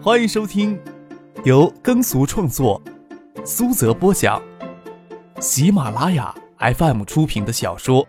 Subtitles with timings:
[0.00, 0.80] 欢迎收听
[1.44, 2.80] 由耕俗创作、
[3.44, 4.40] 苏泽播讲、
[5.40, 8.06] 喜马拉雅 FM 出品的小说《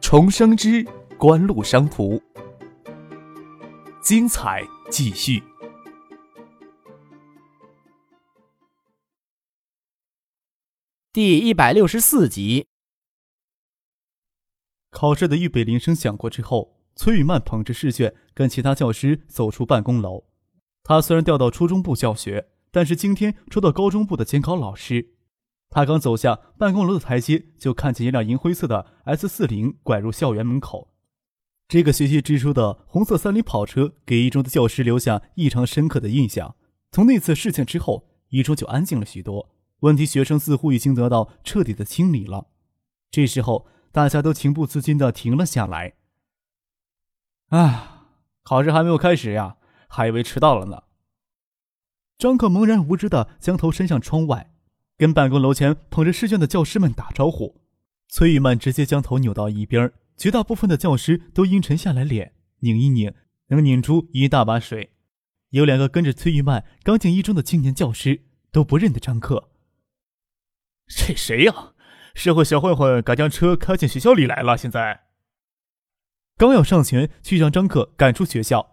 [0.00, 0.84] 重生之
[1.16, 2.16] 官路商途》，
[4.02, 5.40] 精彩继续。
[11.12, 12.66] 第一百六十四集。
[14.90, 20.27] 考试的预备铃声响过之后，崔雨曼捧着试卷跟其他教师走出办公楼。
[20.88, 25.10] 他虽然调到初中部教学，但是今天抽到高中部的监考老师。
[25.68, 30.94] 他刚走下办公楼的台阶，就看见一辆银灰色的 S 四零拐入校园门口。
[31.68, 36.56] 这个学习之初的红色三菱跑车给一中的教师留下异常深刻的印象。
[36.90, 42.46] 从那次事件之后，一中就安静了许多，问题学生似乎已经得到彻底的清理了。
[43.10, 43.68] 这时候。
[43.90, 45.94] 大家都情不自禁的停了下来。
[47.48, 48.10] 啊，
[48.44, 49.56] 考试还没有开始呀，
[49.88, 50.82] 还以为迟到了呢。
[52.18, 54.50] 张克茫然无知的将头伸向窗外，
[54.96, 57.60] 跟办公楼前捧着试卷的教师们打招呼。
[58.08, 63.14] 崔玉曼直接将头扭到一边，绝大部分的教师都阴沉下来脸，拧一拧
[63.48, 64.90] 能拧出一大把水。
[65.50, 69.50] 有两个跟着崔玉曼刚进一中的青年教师都不认得张克。
[70.88, 71.74] 这谁呀？
[72.14, 74.58] 社会小混混敢将车开进学校里来了！
[74.58, 75.02] 现在
[76.36, 78.72] 刚要上前去将张克赶出学校，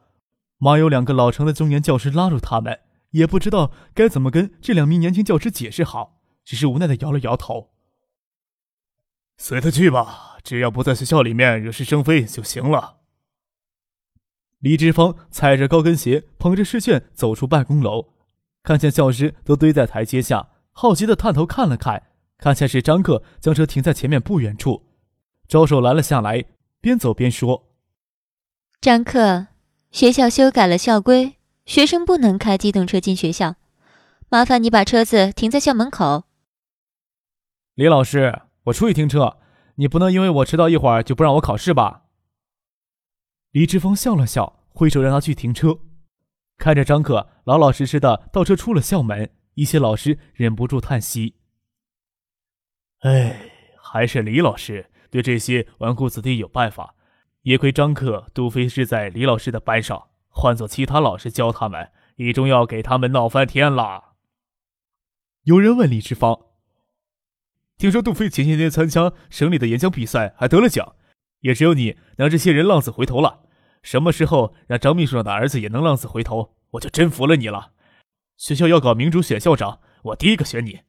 [0.57, 2.79] 马有两个老成的中年教师拉住他们，
[3.15, 7.71] 也不知道该怎么跟这两名年轻教师解释好，只是无奈的摇了摇头。
[9.37, 12.97] 随他去吧，只要不在学校里面惹是生非就行了。
[14.59, 18.13] 李志芳踩着高跟鞋，捧着试卷走出办公楼，
[18.63, 22.03] 看见教师都堆在台阶下，好奇的探头看了看。
[22.37, 24.87] 看见是张克将车停在前面不远处，
[25.47, 26.43] 招手拦了下来，
[26.81, 27.69] 边走边说
[28.81, 29.47] ：“张克，
[29.89, 33.55] 学校修改了校规，学生不能开机动车进学校，
[34.29, 36.25] 麻烦你把车子停在校门口。”
[37.73, 39.39] 李老师，我出去停车，
[39.75, 42.03] 你不能因为我迟到一会儿就不让我考试吧？
[43.51, 45.79] 李志峰笑了笑，挥手让他去停车。
[46.57, 51.35] 看着张克老老实实的倒车出了校门，一些老师忍不住叹息。
[52.99, 56.95] 哎，还是李老师对这些纨绔子弟有办法。
[57.41, 64.15] 也亏张克、杜飞是在李老师的班上，换做其他老师教他们，一中要给他们闹翻天了。
[65.43, 66.47] 有人问李志芳
[67.77, 70.95] ：“听说杜飞前些天参加省里的演讲比赛，还得了奖，
[71.39, 73.43] 也只有你让这些人浪子回头了。
[73.81, 77.71] 什么时候让张秘书长的儿子也能浪子回头，我就真服了你了。
[78.35, 80.81] 学校要搞民主选校长，我第一个选你。”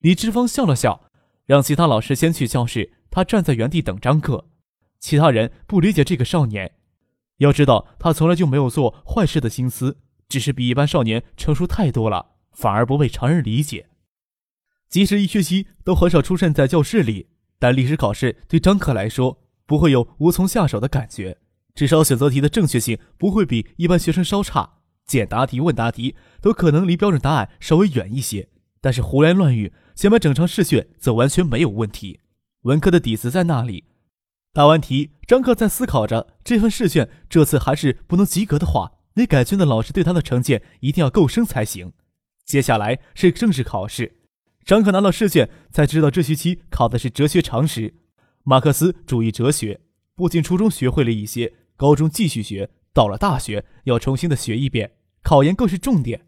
[0.00, 1.10] 李志芳笑了笑，
[1.46, 2.94] 让其他老师先去教室。
[3.10, 4.48] 他站在原地等张克。
[5.00, 6.77] 其他人不理解这个少年，
[7.38, 13.88] 要知道他从来就没有做坏事的心思，只是比一般少年成熟太多了，反而不被常人理解。
[14.88, 17.28] 即使一学期都很少出现在教室里，
[17.58, 21.38] 但历史考试对张克来说不会有无从下手的感觉。
[21.74, 28.48] 至少选择题的正确性不会比一般学生稍差，简答题、问答题都可能离标准答案稍微远一些，
[28.80, 29.72] 但是胡言乱语。
[29.94, 32.20] 写满整张试卷则完全没有问题，
[32.62, 33.84] 文科的底子在那里。
[34.52, 41.92] 答完题，张克在思考着这份试卷这次还是不能及格的话，那改卷的老师对他的成见一定要够深才行。
[42.46, 44.20] 接下来是正式考试，
[44.64, 47.92] 张克拿到试卷才知道这学期考的是哲学常识，
[48.42, 49.80] 马克思主义哲学。
[50.16, 56.22] 不仅初中学会了一些，高中继续学，到了大学要重新的学一遍，考研更是重点。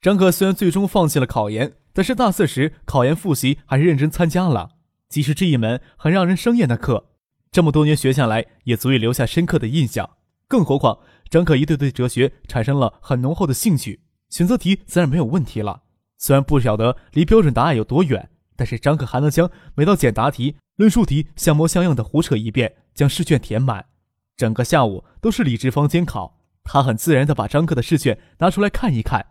[0.00, 1.74] 张克虽然最终放弃了考研。
[1.92, 4.70] 但是大四时考研复习还是认真参加了，
[5.08, 7.09] 即使这一门很让人生厌的课，
[7.52, 10.08] 这么多年学下来也足以留下深刻的印象。
[10.46, 15.82] 更何况张可一对对哲学产生了很浓厚的兴趣，选择题自然没有问题了。
[16.18, 23.86] 虽然不晓得离标准答案有多远，但是张可还能将每道简答题、论述题像模像样的胡扯一遍，将试卷填满。
[24.36, 29.26] 整个下午都是李志芳监考，他很自然地把张克的试卷拿出来看一看。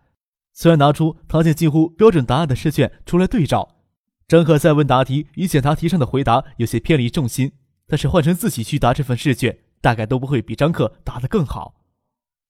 [0.54, 3.78] 虽然拿出唐建近乎标准答案的试卷出来对照，
[4.28, 7.52] 张可在问答题与简答题上的回答有些偏离重心，
[7.90, 11.84] 但是换成自己去答这份试卷，大概都不会比张克答得更好。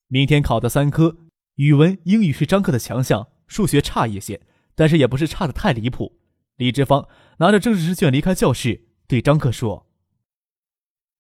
[0.08, 1.16] 明天考的三科，
[1.56, 4.42] 语文、英语是张克的强项，数学差一些，
[4.76, 6.20] 但是也不是差的太离谱。
[6.58, 7.08] 李志芳
[7.38, 9.88] 拿着政治试卷离开教室，对张克说：“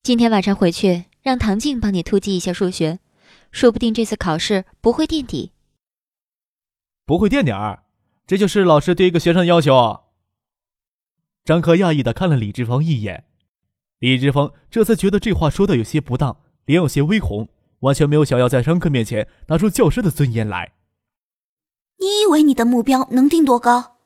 [0.04, 3.00] 今天晚上回去让唐静帮你突击一下数学，
[3.51, 5.54] 说不定这次考试不会垫底。”
[7.06, 7.86] 不会垫点儿，
[8.27, 10.01] 这就是老师对一个学生的要求。
[11.45, 13.28] 张克讶异的看了李志芳一眼，
[13.99, 17.49] 李志峰这才觉得这话说的有些不当，脸有些微红，
[17.79, 20.73] 完全没有想要在张克面前拿出教师的尊严来。
[21.97, 23.97] 你以为你的目标能定多高？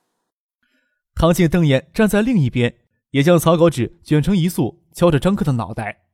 [1.13, 2.75] 唐静瞪眼站在另一边，
[3.11, 6.05] 也将草稿纸卷成一束，敲着张克的脑袋。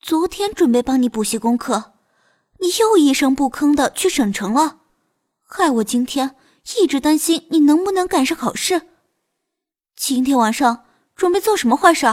[0.00, 1.92] 昨天准备帮你补习功课，
[2.58, 4.80] 你又一声不吭的去省城了，
[5.44, 6.34] 害我今天
[6.80, 8.88] 一直担心你能不能赶上考试。
[9.94, 10.84] 今天晚上
[11.14, 12.06] 准备做什么坏事？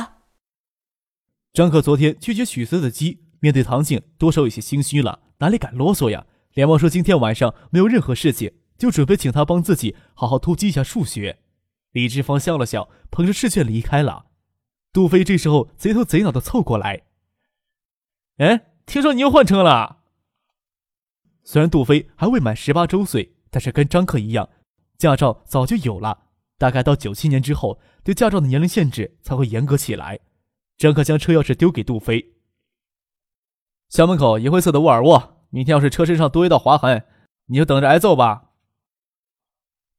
[1.53, 6.25] 张克昨天拒绝许思的鸡，面对唐静多少有些心虚了，哪里敢啰嗦呀？
[6.53, 11.37] 连忙说今天晚上没有任何事情，就准备请他帮自己好好突击一下数学。
[11.91, 14.25] 李志芳笑了笑，捧着试卷离开了。
[14.91, 17.03] 杜飞这时候贼头贼脑的凑过来。
[18.37, 19.99] 哎，听说你又换车了？
[21.43, 24.49] 虽然杜飞还未满十八周岁，但是跟张克一样，
[24.97, 26.23] 驾照早就有了。
[26.57, 30.19] 大概到九七年之后，对驾照的年龄限制才会严格起来。
[30.77, 32.33] 张克将车钥匙丢给杜飞。
[33.89, 37.05] 校门口银灰色的沃尔沃，明天要是车身上多一道划痕，
[37.45, 38.51] 你就等着挨揍吧。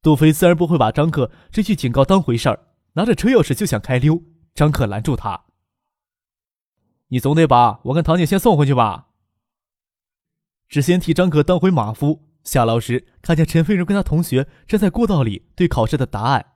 [0.02, 4.22] 杜飞自然不会把张克这句警告当回事儿，拿着车钥匙就想开溜。
[4.54, 5.46] 张克拦住他。
[7.08, 9.08] 你总得把我跟唐静先送回去吧。
[10.68, 12.28] 只先替张可当回马夫。
[12.44, 16.52] 下楼时看见陈飞荣跟他同学站在过道里对考试的答案，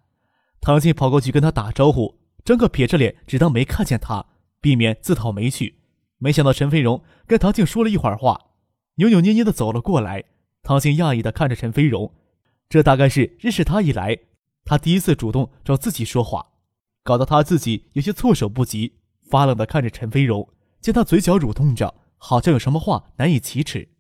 [0.61, 2.18] 唐静跑过去跟他打招呼。
[2.49, 4.25] 张可撇着脸，只当没看见他，
[4.59, 5.83] 避免自讨没趣。
[6.17, 8.53] 没想到陈飞荣跟唐静说了一会儿话，
[8.95, 10.25] 扭扭捏捏的走了过来。
[10.63, 12.15] 唐静讶异的看着陈飞荣，
[12.71, 14.17] 这大概是认识他以来，
[14.65, 16.53] 他第一次主动找自己说话，
[17.03, 18.95] 搞得他自己有些措手不及。
[19.29, 20.49] 发愣的看着陈飞荣，
[20.81, 23.91] 见他嘴角蠕动着，好像有什么话难以启齿。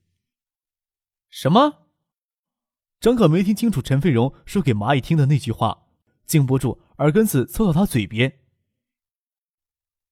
[1.28, 1.82] 什么？
[2.98, 5.82] 张可没听清楚陈飞荣说给蚂蚁听的那句话，
[6.24, 8.34] 禁不住耳根子凑到他嘴边。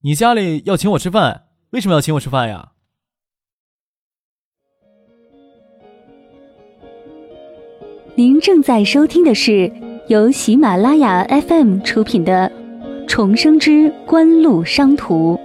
[0.01, 2.73] 你家里要请我吃饭，为什么要请我吃饭呀？
[8.15, 9.71] 您正在收听的是
[10.09, 12.51] 由喜马拉雅 FM 出品的。
[13.09, 15.39] 重生之官路商途。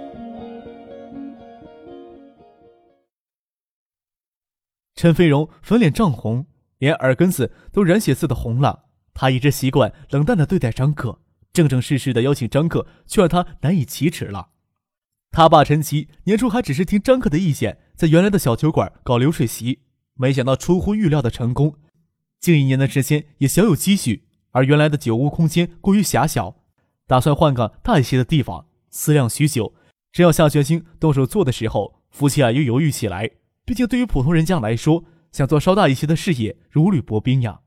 [4.96, 6.46] 陈飞荣粉脸涨红，
[6.78, 8.86] 连耳根子都染血似的红了。
[9.14, 11.20] 他一直习惯冷淡的对待张克，
[11.52, 14.48] 正正式式的邀请张克，却让他难以启齿了。
[15.30, 19.80] 他爸陈奇年初还只是听张克的意见，在原来的小酒馆搞流水席，
[20.14, 21.76] 没想到出乎预料的成功，
[22.40, 26.56] 近一年的时间也小有积蓄，而原来的酒屋空间过于狭小。
[27.06, 29.74] 打算换个大一些的地方，思量许久，
[30.12, 33.30] 正要下决心动手做的时候，夫妻俩又犹豫起来。
[33.64, 37.60] 毕竟对于普通人家来说，想做稍大一些的事业，如履薄冰呀。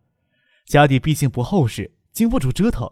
[0.65, 2.91] 家底毕竟不厚实，经不住折腾。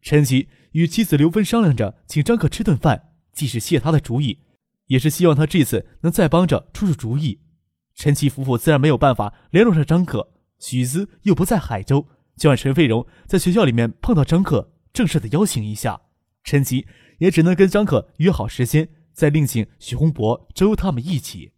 [0.00, 4.38] 陈吉与妻子刘芬商量着，请张可吃顿饭，既是谢他的主意，
[4.86, 7.40] 也是希望他这次能再帮着出出主意。
[7.94, 12.06] 陈吉夫妇自然没有办法联络上张可，许思又不在海州，
[12.36, 14.72] 就让陈飞荣在学校里面碰到张可。
[14.92, 16.00] 正式的邀请一下，
[16.42, 16.86] 陈吉
[17.18, 21.52] 也只能跟张可约好时间，再另请许洪博、周他们一起。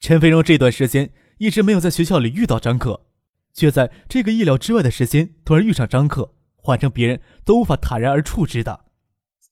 [0.00, 3.06] 陈飞荣这段时间一直没有在学校里遇到张可，
[3.52, 6.34] 却在这个意料之外的时间突然遇上张可，
[6.64, 8.86] 换成别人都无法坦然而处之的。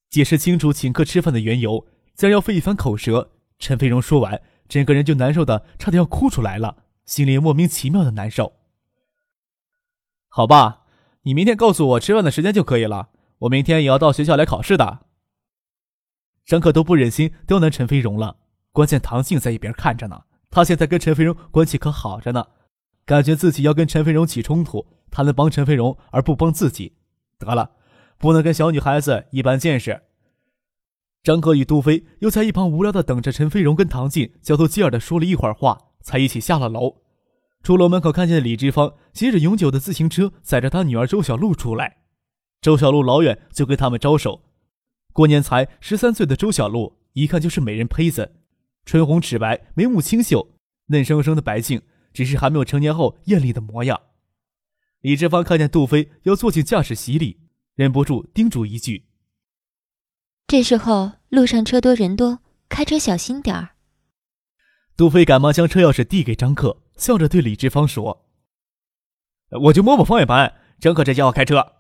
[0.09, 3.33] 解释清楚请客吃饭的缘由，自然要费一番口舌。
[3.59, 8.55] 陈飞荣说完，整个人就难受的差点要哭出来了，心里莫名其妙的难受。
[10.29, 10.79] 好吧。
[11.25, 13.11] 你明天告诉我吃饭的时间就可以了。
[13.41, 15.07] 我明天也要到学校来考试的。
[16.45, 18.39] 张可都不忍心刁难陈飞荣了，
[18.73, 20.25] 关键唐静在一边看着呢。
[20.51, 22.49] 他现在跟陈飞荣关系可好着呢，
[23.05, 26.97] 感觉自己要跟陈飞荣起冲突，他能帮陈飞荣而不帮自己。
[27.45, 27.73] 得了，
[28.19, 30.03] 不能跟小女孩子一般见识。
[31.23, 37.03] 张可与杜飞又在一旁无聊的等着陈飞荣跟唐静交头接耳的说了一会儿话，才一起下了楼。
[37.63, 41.99] 出楼门口，看见李志芳骑着永久的自行车，载着他女儿周小璐出来。
[42.61, 44.43] 周小璐老远就跟他们招手。
[45.13, 48.33] 过年才十三岁的周小璐，一看就是美人胚子，
[48.85, 50.49] 唇红齿白，眉目清秀，
[50.87, 51.83] 嫩生生的白净，
[52.13, 54.01] 只是还没有成年后艳丽的模样。
[55.03, 57.41] 李志芳看见杜飞要坐进驾驶席里，
[57.75, 59.07] 忍不住叮嘱一句
[60.47, 63.71] ：“这时候路上车多人多，开车小心点儿。”
[64.97, 66.79] 杜飞赶忙将车钥匙递给张克。
[66.97, 68.29] 笑着对李志芳说
[69.63, 71.73] ：“我就摸摸方向盘，张克这家伙开车。”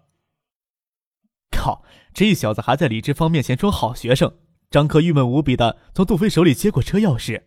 [1.52, 4.38] 靠，这小子还在李志芳面前装好学生。
[4.68, 7.44] 张克郁闷无比的从杜飞手里接过车钥匙。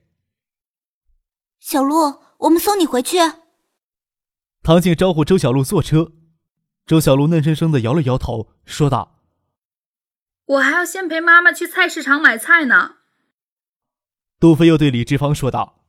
[1.60, 3.18] 小陆，我们送你回去。
[4.66, 6.12] 唐静招呼周小璐坐车，
[6.88, 9.22] 周小璐嫩生生的摇了摇头，说道
[10.48, 12.96] ：“我还要先陪妈妈去菜市场买菜呢。”
[14.42, 15.84] 杜飞又对李志芳说道。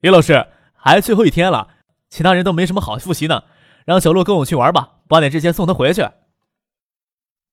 [0.00, 1.76] 李老师，还最后一天了，
[2.10, 3.44] 其他人都没什么好复习呢，
[3.84, 6.04] 让小鹿跟我去玩吧，八点之前送她回去。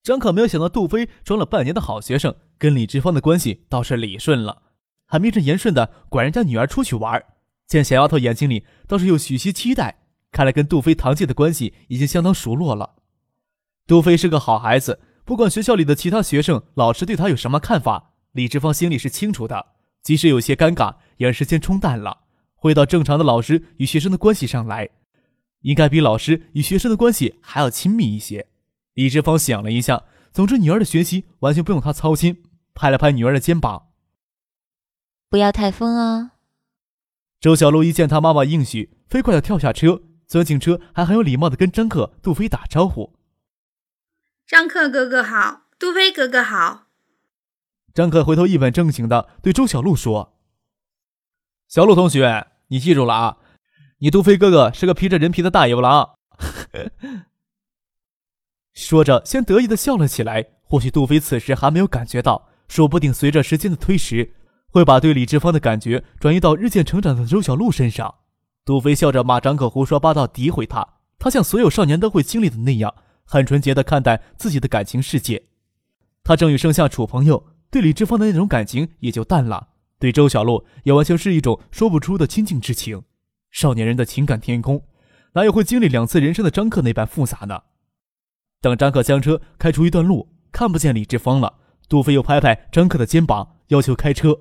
[0.01, 4.63] 张可没有想到杜飞装了半年的好学生，跟李志芳的关系倒是理顺了，
[5.05, 7.23] 还名正言顺的管人家女儿出去玩。
[7.67, 9.99] 见小丫头眼睛里倒是有许些期待，
[10.33, 12.95] 看来跟杜飞堂姐的关系已经相当熟络了。
[13.87, 19.67] 杜飞是个好孩子，不管学校里的其他学生、老师对他有什么看法，李志芳心里是清楚的。
[20.01, 22.23] 即使有些尴尬，也让时间冲淡了，
[22.55, 24.89] 回到正常的老师与学生的关系上来，
[25.61, 28.47] 应该比老师与学生的关系还要亲密一些。
[28.95, 33.89] 李志芳想了一下，总之女儿的学习完全不用他操心，拍了拍女儿的肩膀
[35.29, 36.31] ：“不要太疯啊。”
[37.39, 40.01] 周小璐一见她妈妈应许，飞快的跳下车，
[40.33, 43.13] 钻进车，还很有礼貌的跟张克、杜飞打招呼
[44.47, 46.87] ：“张克哥哥好，杜飞哥哥好。”
[47.93, 50.33] 张克回头一本正经的对周小璐说
[51.69, 53.37] ：“小璐同学，你记住了啊，
[53.99, 56.15] 你杜飞哥哥是个披着人皮的大野狼。
[58.73, 60.47] ”说着，先得意的笑了起来。
[60.63, 64.33] 或许杜飞此时还没有感觉到，说不定随着时间的推迟，
[64.69, 68.15] 会把对李志芳的感觉转移到日渐成长的周小璐身上。
[68.65, 70.87] 杜飞笑着骂张可胡说八道，诋毁他。
[71.19, 72.93] 他像所有少年都会经历的那样，
[73.25, 75.43] 很纯洁的看待自己的感情世界。
[76.23, 79.69] 他正与盛夏处朋友，对李志芳的那种感情也就淡了。
[79.99, 83.03] 对周小璐也完全是一种说不出的亲近之情。
[83.51, 84.85] 少年人的情感天空，
[85.33, 87.63] 哪有会经历两次人生的张克那般复杂呢？
[88.61, 94.39] 等张克将车开出一段路，看不见李志芳了，杜飞又拍拍张克的肩膀，要求开车。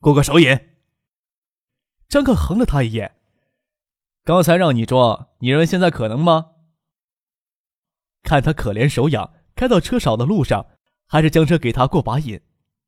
[0.00, 0.67] 过个手瘾。
[2.08, 3.16] 张克横了他一眼
[4.24, 6.52] ：“刚才让你装，你认为现在可能吗？”
[8.24, 10.66] 看他可怜手痒，开到车少的路上，
[11.06, 12.40] 还是将车给他过把瘾。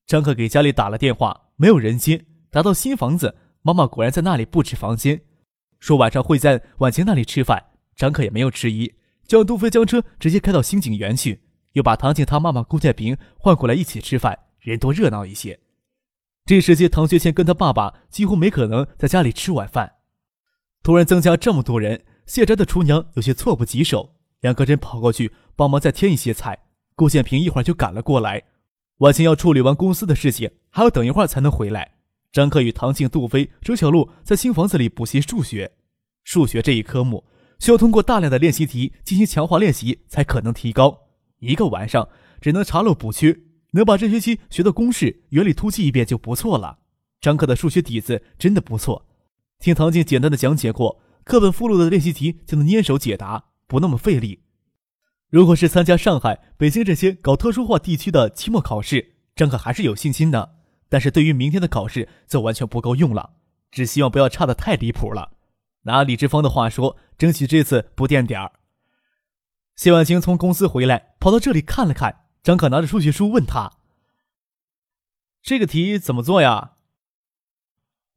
[0.07, 2.25] 张克给家里打了电话，没有人接。
[2.51, 5.21] 打到新房子，妈妈果然在那里布置房间，
[5.79, 7.63] 说晚上会在婉晴那里吃饭。
[7.95, 8.93] 张克也没有迟疑。
[9.27, 15.61] 叫杜飞将车直接开到新景园去，又把唐静他妈妈顾建平换过来一起吃饭，人多热闹一些。
[16.51, 19.93] 这时间，唐学谦跟他爸爸几乎没可能在家里吃晚饭。
[20.83, 26.59] 突然增加这么多人，谢宅的厨娘有些措不及手，两个人跑过去帮忙再添一些菜。
[26.97, 28.43] 顾建平一会儿就赶了过来。
[28.97, 31.93] 婉晴要处理完公司的事情，还要等一会儿才能回来。
[32.33, 35.71] 张克与唐静、杜飞、周小璐在新房子里补习数学，
[36.25, 37.25] 数学这一科目。
[37.61, 40.99] 需要通过大量的练习题进行强化练习，才可能提高。
[41.39, 42.09] 一个晚上
[42.41, 43.39] 只能查漏补缺，
[43.73, 46.79] 能把这学期学的公式原理突击一遍就不错了。
[47.21, 49.07] 张克的数学底子真的不错，
[49.59, 54.41] 听唐静简单的讲解过，课本附录的练习题就能捏手解答，不那么费力。
[55.29, 60.57] 如果是参加上海、北京这些搞特殊化地区的期末考试，张克还是有信心的。
[60.89, 63.35] 但是对于明天的考试，则完全不够用了。
[63.71, 65.33] 只希望不要差的太离谱了。
[65.83, 68.53] 拿李志芳的话说，争取这次不垫点儿。
[69.77, 72.25] 谢婉清从公司回来，跑到这里看了看。
[72.43, 73.79] 张可拿着数学书问他
[75.43, 76.77] ：“这个题怎么做呀？”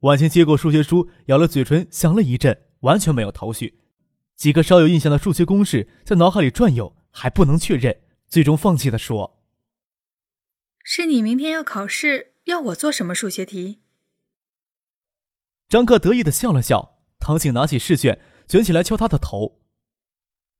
[0.00, 3.80] 婉清接过数学书，咬了嘴唇，想了一阵，完全没有头绪。
[4.36, 9.42] 几个稍有印象的数学公式在脑海里转悠，还不能确认，最终放弃的说
[10.82, 13.80] ：“是你明天要考试，要我做什么数学题？”
[15.68, 16.92] 张克得意的笑了笑。
[17.18, 19.62] 唐静拿起试卷，卷起来敲他的头。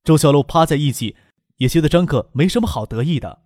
[0.03, 1.15] 周小璐趴在一起，
[1.57, 3.44] 也觉得张克没什么好得意的。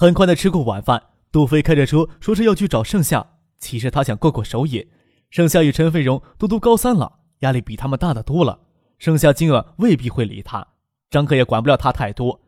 [0.00, 1.02] 很快的吃过晚饭，
[1.32, 3.32] 杜飞开着车说是要去找盛夏。
[3.58, 4.86] 其实他想过过手瘾。
[5.28, 8.60] 盛夏与陈飞荣都读高三了，压力比他们大的多了。
[9.00, 10.64] 盛夏今晚未必会理他，
[11.10, 12.40] 张克也管不了他太多，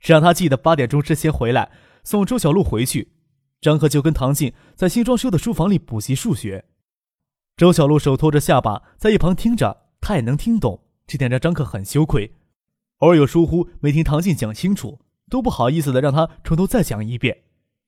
[0.00, 1.70] 只让他记得八点钟之前回来
[2.04, 3.12] 送周小璐回去。
[3.62, 6.66] 张克就跟唐静在新装修的书房里补习数学。
[7.56, 12.34] 周小璐手托着下巴，在一旁听着，他也能听懂，这点让张克很羞愧。
[12.98, 15.00] 偶尔有疏忽没听唐静讲清楚，
[15.32, 17.44] 都不好意思的让他从头再讲一遍。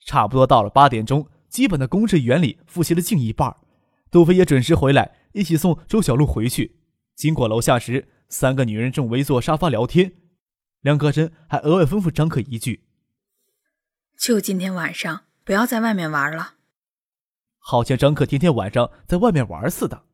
[0.06, 3.54] 差不多到了八点钟，基本的公式原理复习了近一半，
[4.10, 6.80] 杜飞也准时回来，一起送周小璐回去。
[7.14, 10.14] 经过楼下时，三个女人正围坐沙发聊天，
[10.80, 12.86] 两个人还额外吩咐张克一句
[14.18, 16.54] ：“就今天晚上，不要在外面玩了。”
[17.60, 20.04] 好像张克天天晚上在外面玩似的。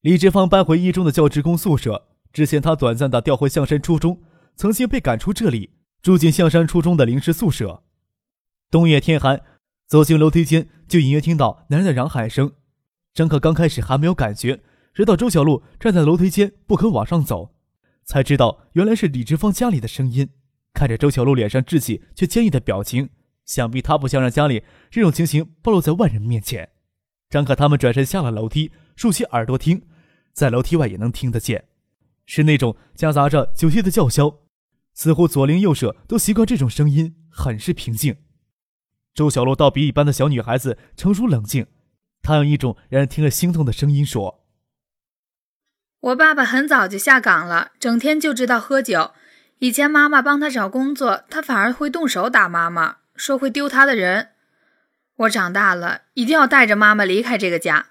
[0.00, 4.22] 李志芳搬回一中的教职工宿舍，之前他短暂的调回象山初中，
[4.54, 5.70] 曾经被赶出这里，
[6.02, 7.82] 住进象山初中的临时宿舍。
[8.70, 9.42] 冬夜天寒，
[9.86, 12.52] 走进楼梯间就隐约听到男人的嚷喊声。
[13.12, 14.62] 张克刚开始还没有感觉，
[14.94, 17.54] 直到周小璐站在楼梯间不肯往上走，
[18.04, 20.30] 才知道原来是李志芳家里的声音。
[20.72, 23.10] 看着周小璐脸上稚气却坚毅的表情。
[23.46, 26.68] 想必他不想让家里这种情形暴露在外人面前。
[27.28, 29.82] 张可他们转身下了楼梯，竖起耳朵听，
[30.32, 31.64] 在楼梯外也能听得见，
[32.26, 34.38] 是那种夹杂着酒气的叫嚣，
[34.94, 38.16] 似乎左邻右舍都习惯这种声音，很是平静。
[39.14, 41.66] 周小璐倒比一般的小女孩子成熟冷静，
[42.22, 44.44] 她用一种让人听了心痛的声音说
[46.00, 49.12] ：“我爸爸很早就下岗了，整天就知道喝酒。
[49.58, 54.28] 以前妈妈帮他找工作，他反而会动手打妈妈，说会丢他的人。”
[55.16, 57.88] 我长大了，一定要带着妈妈离开这个家。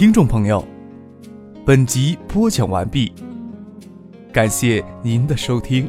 [0.00, 0.66] 听众朋友，
[1.66, 3.12] 本集播讲完毕，
[4.32, 5.86] 感谢您的收听。